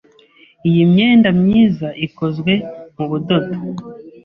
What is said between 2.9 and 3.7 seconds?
mu budodo.